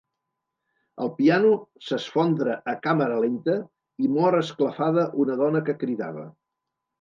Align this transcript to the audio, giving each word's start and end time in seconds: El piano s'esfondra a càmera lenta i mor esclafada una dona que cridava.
El 1.03 1.09
piano 1.17 1.51
s'esfondra 1.89 2.55
a 2.73 2.75
càmera 2.87 3.19
lenta 3.25 3.59
i 4.07 4.11
mor 4.15 4.39
esclafada 4.39 5.05
una 5.27 5.37
dona 5.45 5.63
que 5.69 5.77
cridava. 5.85 6.27